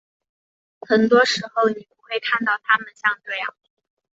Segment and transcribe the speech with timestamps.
[0.79, 3.53] 很多时候你不会看到他们像这样。